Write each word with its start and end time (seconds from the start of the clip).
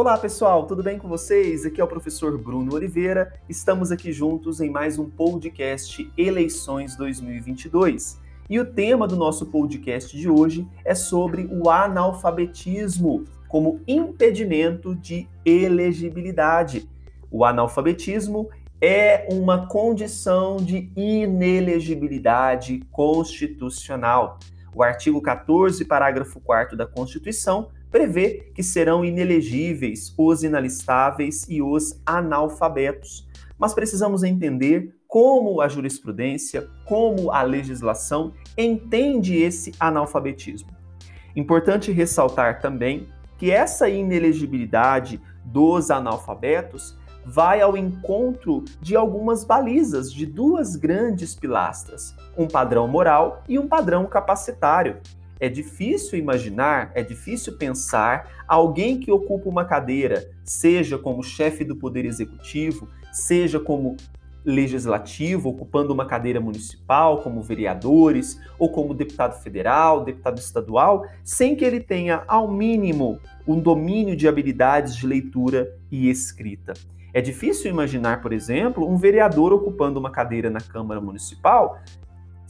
Olá 0.00 0.16
pessoal, 0.16 0.64
tudo 0.64 0.82
bem 0.82 0.98
com 0.98 1.06
vocês? 1.06 1.66
Aqui 1.66 1.78
é 1.78 1.84
o 1.84 1.86
professor 1.86 2.38
Bruno 2.38 2.74
Oliveira. 2.74 3.34
Estamos 3.46 3.92
aqui 3.92 4.14
juntos 4.14 4.58
em 4.58 4.70
mais 4.70 4.98
um 4.98 5.10
podcast 5.10 6.10
Eleições 6.16 6.96
2022. 6.96 8.18
E 8.48 8.58
o 8.58 8.64
tema 8.64 9.06
do 9.06 9.14
nosso 9.14 9.50
podcast 9.50 10.16
de 10.16 10.26
hoje 10.26 10.66
é 10.86 10.94
sobre 10.94 11.46
o 11.52 11.68
analfabetismo 11.68 13.26
como 13.46 13.82
impedimento 13.86 14.94
de 14.94 15.28
elegibilidade. 15.44 16.88
O 17.30 17.44
analfabetismo 17.44 18.48
é 18.80 19.28
uma 19.30 19.66
condição 19.66 20.56
de 20.56 20.90
inelegibilidade 20.96 22.80
constitucional. 22.90 24.38
O 24.74 24.82
artigo 24.82 25.20
14, 25.20 25.84
parágrafo 25.84 26.40
4 26.40 26.74
da 26.74 26.86
Constituição 26.86 27.68
prevê 27.90 28.50
que 28.54 28.62
serão 28.62 29.04
inelegíveis 29.04 30.14
os 30.16 30.42
inalistáveis 30.42 31.46
e 31.48 31.60
os 31.60 32.00
analfabetos. 32.06 33.28
Mas 33.58 33.74
precisamos 33.74 34.22
entender 34.22 34.94
como 35.06 35.60
a 35.60 35.68
jurisprudência, 35.68 36.68
como 36.84 37.30
a 37.32 37.42
legislação 37.42 38.32
entende 38.56 39.36
esse 39.36 39.74
analfabetismo. 39.78 40.70
Importante 41.34 41.90
ressaltar 41.90 42.60
também 42.60 43.08
que 43.36 43.50
essa 43.50 43.88
inelegibilidade 43.88 45.20
dos 45.44 45.90
analfabetos 45.90 46.98
vai 47.24 47.60
ao 47.60 47.76
encontro 47.76 48.64
de 48.80 48.96
algumas 48.96 49.44
balizas, 49.44 50.12
de 50.12 50.26
duas 50.26 50.76
grandes 50.76 51.34
pilastras, 51.34 52.14
um 52.36 52.46
padrão 52.46 52.88
moral 52.88 53.42
e 53.48 53.58
um 53.58 53.68
padrão 53.68 54.06
capacitário. 54.06 54.98
É 55.40 55.48
difícil 55.48 56.18
imaginar, 56.18 56.92
é 56.94 57.02
difícil 57.02 57.56
pensar 57.56 58.44
alguém 58.46 59.00
que 59.00 59.10
ocupa 59.10 59.48
uma 59.48 59.64
cadeira, 59.64 60.30
seja 60.44 60.98
como 60.98 61.22
chefe 61.22 61.64
do 61.64 61.74
Poder 61.74 62.04
Executivo, 62.04 62.86
seja 63.10 63.58
como 63.58 63.96
legislativo, 64.44 65.48
ocupando 65.48 65.92
uma 65.92 66.06
cadeira 66.06 66.40
municipal, 66.40 67.22
como 67.22 67.42
vereadores, 67.42 68.38
ou 68.58 68.70
como 68.70 68.94
deputado 68.94 69.40
federal, 69.42 70.04
deputado 70.04 70.38
estadual, 70.38 71.06
sem 71.24 71.56
que 71.56 71.64
ele 71.64 71.80
tenha, 71.80 72.22
ao 72.28 72.50
mínimo, 72.50 73.18
um 73.46 73.58
domínio 73.58 74.14
de 74.14 74.28
habilidades 74.28 74.94
de 74.94 75.06
leitura 75.06 75.74
e 75.90 76.08
escrita. 76.10 76.74
É 77.12 77.20
difícil 77.20 77.70
imaginar, 77.70 78.20
por 78.20 78.32
exemplo, 78.32 78.88
um 78.88 78.96
vereador 78.96 79.52
ocupando 79.52 79.98
uma 79.98 80.10
cadeira 80.10 80.48
na 80.48 80.60
Câmara 80.60 81.00
Municipal 81.00 81.80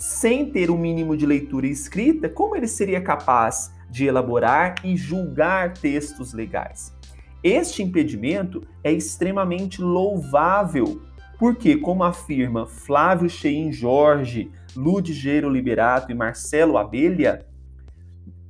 sem 0.00 0.46
ter 0.46 0.70
o 0.70 0.74
um 0.76 0.78
mínimo 0.78 1.14
de 1.14 1.26
leitura 1.26 1.66
e 1.66 1.70
escrita, 1.70 2.26
como 2.26 2.56
ele 2.56 2.66
seria 2.66 3.02
capaz 3.02 3.70
de 3.90 4.06
elaborar 4.06 4.76
e 4.82 4.96
julgar 4.96 5.74
textos 5.74 6.32
legais? 6.32 6.96
Este 7.44 7.82
impedimento 7.82 8.66
é 8.82 8.90
extremamente 8.90 9.82
louvável, 9.82 11.02
porque, 11.38 11.76
como 11.76 12.02
afirma 12.02 12.66
Flávio 12.66 13.28
Cheim 13.28 13.70
Jorge, 13.70 14.50
Ludigero 14.74 15.50
Liberato 15.50 16.10
e 16.10 16.14
Marcelo 16.14 16.78
Abelha, 16.78 17.44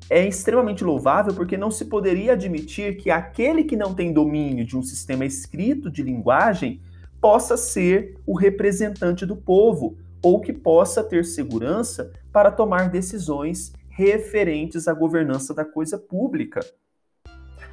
é 0.08 0.24
extremamente 0.24 0.84
louvável 0.84 1.34
porque 1.34 1.56
não 1.56 1.70
se 1.70 1.86
poderia 1.86 2.34
admitir 2.34 2.96
que 2.96 3.10
aquele 3.10 3.64
que 3.64 3.76
não 3.76 3.92
tem 3.92 4.12
domínio 4.12 4.64
de 4.64 4.76
um 4.76 4.82
sistema 4.84 5.24
escrito 5.24 5.90
de 5.90 6.02
linguagem 6.04 6.80
possa 7.20 7.56
ser 7.56 8.16
o 8.24 8.36
representante 8.36 9.26
do 9.26 9.36
povo, 9.36 9.96
ou 10.22 10.40
que 10.40 10.52
possa 10.52 11.02
ter 11.02 11.24
segurança 11.24 12.12
para 12.32 12.50
tomar 12.50 12.90
decisões 12.90 13.72
referentes 13.88 14.88
à 14.88 14.94
governança 14.94 15.52
da 15.52 15.64
coisa 15.64 15.98
pública. 15.98 16.60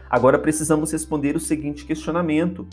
Agora 0.10 0.40
precisamos 0.40 0.92
responder 0.92 1.36
o 1.36 1.40
seguinte 1.40 1.86
questionamento: 1.86 2.68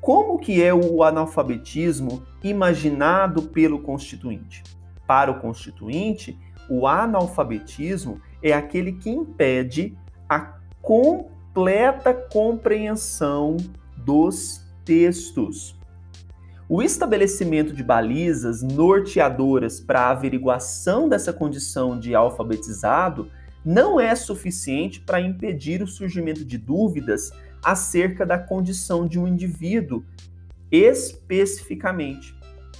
como 0.00 0.38
que 0.38 0.62
é 0.62 0.72
o 0.74 1.02
analfabetismo 1.02 2.22
imaginado 2.42 3.42
pelo 3.42 3.80
constituinte? 3.80 4.62
Para 5.06 5.30
o 5.30 5.40
constituinte, 5.40 6.38
o 6.68 6.86
analfabetismo 6.86 8.20
é 8.42 8.52
aquele 8.52 8.92
que 8.92 9.10
impede 9.10 9.96
a 10.28 10.56
completa 10.80 12.14
compreensão 12.14 13.56
dos 13.96 14.64
textos. 14.84 15.79
O 16.72 16.80
estabelecimento 16.80 17.72
de 17.72 17.82
balizas 17.82 18.62
norteadoras 18.62 19.80
para 19.80 20.02
a 20.02 20.10
averiguação 20.10 21.08
dessa 21.08 21.32
condição 21.32 21.98
de 21.98 22.14
alfabetizado 22.14 23.28
não 23.64 23.98
é 23.98 24.14
suficiente 24.14 25.00
para 25.00 25.20
impedir 25.20 25.82
o 25.82 25.86
surgimento 25.88 26.44
de 26.44 26.56
dúvidas 26.56 27.32
acerca 27.60 28.24
da 28.24 28.38
condição 28.38 29.08
de 29.08 29.18
um 29.18 29.26
indivíduo 29.26 30.04
especificamente. 30.70 32.36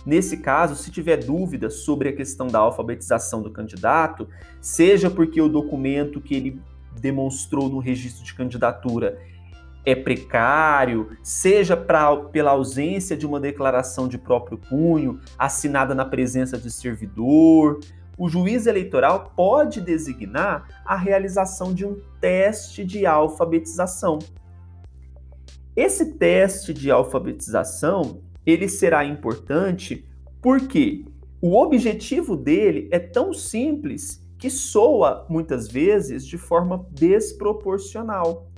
Nesse 0.07 0.37
caso, 0.37 0.77
se 0.77 0.93
tiver 0.93 1.17
dúvidas 1.17 1.79
sobre 1.79 2.11
a 2.11 2.17
questão 2.17 2.47
da 2.47 2.61
alfabetização 2.61 3.43
do 3.43 3.51
candidato, 3.51 4.29
seja 4.61 5.11
porque 5.11 5.41
o 5.41 5.49
documento 5.49 6.21
que 6.21 6.37
ele 6.37 6.63
demonstrou 7.01 7.69
no 7.69 7.81
registro 7.81 8.25
de 8.25 8.35
candidatura 8.35 9.19
é 9.85 9.95
precário, 9.95 11.17
seja 11.23 11.77
pra, 11.77 12.17
pela 12.17 12.53
ausência 12.53 13.17
de 13.17 13.27
uma 13.27 13.41
declaração 13.41 14.07
de 14.07 14.19
próprio 14.19 14.59
punho, 14.59 15.21
assinada 15.39 15.95
na 15.95 16.05
presença 16.05 16.59
de 16.59 16.71
servidor, 16.71 17.81
o 18.19 18.29
juiz 18.29 18.67
eleitoral 18.67 19.33
pode 19.35 19.81
designar 19.81 20.83
a 20.85 20.95
realização 20.95 21.73
de 21.73 21.87
um 21.87 21.99
teste 22.21 22.85
de 22.85 23.07
alfabetização. 23.07 24.19
Esse 25.75 26.19
teste 26.19 26.75
de 26.75 26.91
alfabetização, 26.91 28.21
ele 28.45 28.69
será 28.69 29.05
importante 29.05 30.07
porque 30.43 31.07
o 31.41 31.57
objetivo 31.57 32.37
dele 32.37 32.91
é 32.93 32.99
tão 32.99 33.33
simples 33.33 34.21
que 34.39 34.51
soa 34.51 35.25
muitas 35.29 35.67
vezes 35.67 36.27
de 36.27 36.37
forma 36.37 36.87
desproporcional. 36.91 38.51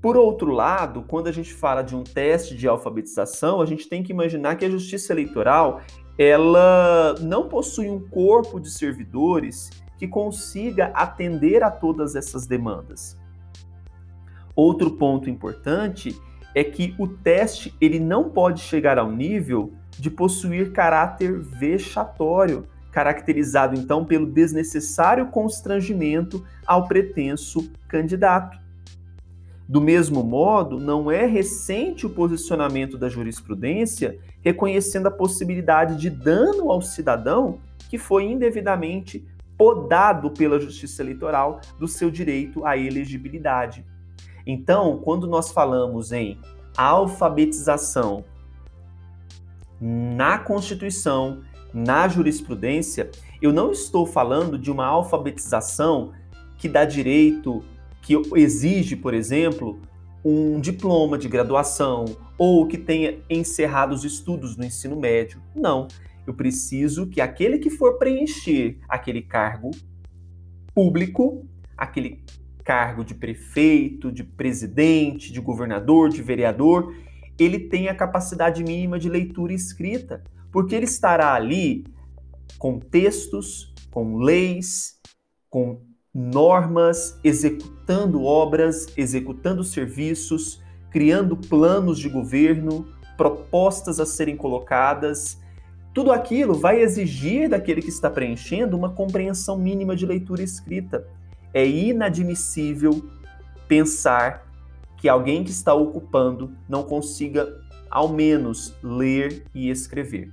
Por 0.00 0.16
outro 0.16 0.52
lado, 0.52 1.02
quando 1.02 1.26
a 1.26 1.32
gente 1.32 1.52
fala 1.52 1.82
de 1.82 1.96
um 1.96 2.04
teste 2.04 2.56
de 2.56 2.68
alfabetização, 2.68 3.60
a 3.60 3.66
gente 3.66 3.88
tem 3.88 4.02
que 4.02 4.12
imaginar 4.12 4.56
que 4.56 4.64
a 4.64 4.70
justiça 4.70 5.12
eleitoral 5.12 5.80
ela 6.16 7.14
não 7.20 7.48
possui 7.48 7.88
um 7.88 8.00
corpo 8.08 8.60
de 8.60 8.70
servidores 8.70 9.70
que 9.96 10.06
consiga 10.06 10.86
atender 10.94 11.64
a 11.64 11.70
todas 11.70 12.14
essas 12.14 12.46
demandas. 12.46 13.16
Outro 14.54 14.92
ponto 14.92 15.28
importante 15.28 16.16
é 16.54 16.62
que 16.62 16.94
o 16.98 17.06
teste 17.06 17.74
ele 17.80 17.98
não 17.98 18.30
pode 18.30 18.60
chegar 18.60 18.98
ao 18.98 19.10
nível 19.10 19.72
de 19.98 20.10
possuir 20.10 20.72
caráter 20.72 21.40
vexatório, 21.40 22.68
caracterizado 22.92 23.76
então 23.76 24.04
pelo 24.04 24.26
desnecessário 24.26 25.26
constrangimento 25.26 26.44
ao 26.64 26.86
pretenso 26.86 27.70
candidato. 27.88 28.67
Do 29.68 29.82
mesmo 29.82 30.24
modo, 30.24 30.80
não 30.80 31.10
é 31.10 31.26
recente 31.26 32.06
o 32.06 32.10
posicionamento 32.10 32.96
da 32.96 33.08
jurisprudência 33.10 34.18
reconhecendo 34.40 35.08
a 35.08 35.10
possibilidade 35.10 35.96
de 35.96 36.08
dano 36.08 36.70
ao 36.70 36.80
cidadão 36.80 37.58
que 37.90 37.98
foi 37.98 38.24
indevidamente 38.24 39.26
podado 39.58 40.30
pela 40.30 40.58
Justiça 40.58 41.02
Eleitoral 41.02 41.60
do 41.78 41.86
seu 41.86 42.10
direito 42.10 42.64
à 42.64 42.78
elegibilidade. 42.78 43.84
Então, 44.46 44.98
quando 45.04 45.26
nós 45.26 45.50
falamos 45.50 46.12
em 46.12 46.38
alfabetização 46.74 48.24
na 49.80 50.38
Constituição, 50.38 51.42
na 51.74 52.08
jurisprudência, 52.08 53.10
eu 53.42 53.52
não 53.52 53.70
estou 53.70 54.06
falando 54.06 54.58
de 54.58 54.70
uma 54.70 54.86
alfabetização 54.86 56.12
que 56.56 56.68
dá 56.68 56.84
direito 56.84 57.62
que 58.08 58.16
exige, 58.40 58.96
por 58.96 59.12
exemplo, 59.12 59.78
um 60.24 60.58
diploma 60.58 61.18
de 61.18 61.28
graduação 61.28 62.06
ou 62.38 62.66
que 62.66 62.78
tenha 62.78 63.18
encerrado 63.28 63.92
os 63.92 64.02
estudos 64.02 64.56
no 64.56 64.64
ensino 64.64 64.98
médio. 64.98 65.42
Não. 65.54 65.86
Eu 66.26 66.32
preciso 66.32 67.06
que 67.06 67.20
aquele 67.20 67.58
que 67.58 67.68
for 67.68 67.98
preencher 67.98 68.78
aquele 68.88 69.20
cargo 69.20 69.72
público, 70.74 71.46
aquele 71.76 72.24
cargo 72.64 73.04
de 73.04 73.14
prefeito, 73.14 74.10
de 74.10 74.24
presidente, 74.24 75.30
de 75.30 75.38
governador, 75.38 76.08
de 76.08 76.22
vereador, 76.22 76.94
ele 77.38 77.58
tenha 77.58 77.92
a 77.92 77.94
capacidade 77.94 78.64
mínima 78.64 78.98
de 78.98 79.10
leitura 79.10 79.52
e 79.52 79.56
escrita, 79.56 80.24
porque 80.50 80.74
ele 80.74 80.86
estará 80.86 81.34
ali 81.34 81.84
com 82.58 82.78
textos, 82.78 83.74
com 83.90 84.16
leis, 84.16 84.98
com 85.50 85.86
normas, 86.18 87.18
executando 87.22 88.24
obras, 88.24 88.88
executando 88.96 89.62
serviços, 89.62 90.60
criando 90.90 91.36
planos 91.36 91.98
de 91.98 92.08
governo, 92.08 92.88
propostas 93.16 94.00
a 94.00 94.06
serem 94.06 94.36
colocadas. 94.36 95.38
Tudo 95.94 96.10
aquilo 96.10 96.54
vai 96.54 96.82
exigir 96.82 97.48
daquele 97.48 97.80
que 97.80 97.88
está 97.88 98.10
preenchendo 98.10 98.76
uma 98.76 98.90
compreensão 98.90 99.56
mínima 99.56 99.94
de 99.94 100.06
leitura 100.06 100.42
escrita. 100.42 101.06
É 101.54 101.64
inadmissível 101.66 103.00
pensar 103.68 104.44
que 104.96 105.08
alguém 105.08 105.44
que 105.44 105.52
está 105.52 105.72
ocupando 105.72 106.52
não 106.68 106.82
consiga, 106.82 107.48
ao 107.88 108.08
menos, 108.08 108.74
ler 108.82 109.44
e 109.54 109.70
escrever. 109.70 110.32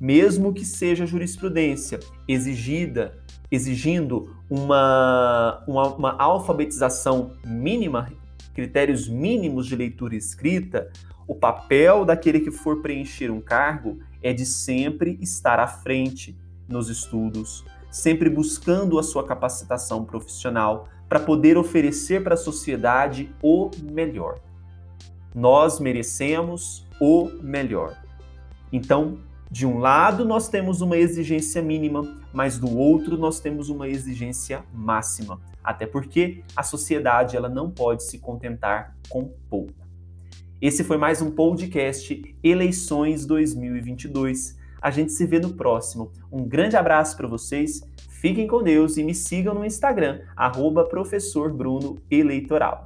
Mesmo 0.00 0.52
que 0.52 0.64
seja 0.64 1.06
jurisprudência 1.06 2.00
exigida, 2.26 3.24
exigindo 3.50 4.36
uma, 4.50 5.62
uma, 5.66 5.94
uma 5.94 6.16
alfabetização 6.18 7.32
mínima, 7.44 8.12
critérios 8.54 9.08
mínimos 9.08 9.66
de 9.66 9.76
leitura 9.76 10.14
e 10.14 10.18
escrita, 10.18 10.90
o 11.26 11.34
papel 11.34 12.04
daquele 12.04 12.40
que 12.40 12.50
for 12.50 12.80
preencher 12.80 13.30
um 13.30 13.40
cargo 13.40 13.98
é 14.22 14.32
de 14.32 14.46
sempre 14.46 15.18
estar 15.20 15.58
à 15.58 15.66
frente 15.66 16.36
nos 16.68 16.88
estudos, 16.88 17.64
sempre 17.90 18.30
buscando 18.30 18.98
a 18.98 19.02
sua 19.02 19.24
capacitação 19.24 20.04
profissional 20.04 20.88
para 21.08 21.20
poder 21.20 21.56
oferecer 21.56 22.22
para 22.22 22.34
a 22.34 22.38
sociedade 22.38 23.32
o 23.42 23.70
melhor. 23.82 24.40
Nós 25.34 25.78
merecemos 25.78 26.86
o 27.00 27.30
melhor. 27.42 27.96
Então, 28.72 29.18
de 29.50 29.64
um 29.64 29.78
lado, 29.78 30.24
nós 30.24 30.48
temos 30.48 30.80
uma 30.80 30.96
exigência 30.96 31.62
mínima, 31.62 32.18
mas 32.32 32.58
do 32.58 32.76
outro, 32.76 33.16
nós 33.16 33.38
temos 33.38 33.68
uma 33.68 33.88
exigência 33.88 34.64
máxima. 34.74 35.40
Até 35.62 35.86
porque 35.86 36.42
a 36.54 36.62
sociedade 36.62 37.36
ela 37.36 37.48
não 37.48 37.70
pode 37.70 38.02
se 38.02 38.18
contentar 38.18 38.96
com 39.08 39.32
pouco. 39.48 39.72
Esse 40.60 40.82
foi 40.82 40.96
mais 40.96 41.22
um 41.22 41.30
podcast 41.30 42.36
Eleições 42.42 43.24
2022. 43.26 44.58
A 44.80 44.90
gente 44.90 45.12
se 45.12 45.26
vê 45.26 45.38
no 45.38 45.54
próximo. 45.54 46.10
Um 46.30 46.44
grande 46.44 46.76
abraço 46.76 47.16
para 47.16 47.28
vocês, 47.28 47.80
fiquem 48.08 48.46
com 48.46 48.62
Deus 48.62 48.96
e 48.96 49.04
me 49.04 49.14
sigam 49.14 49.54
no 49.54 49.64
Instagram, 49.64 50.22
arroba. 50.34 50.88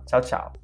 Tchau, 0.07 0.21
tchau. 0.21 0.60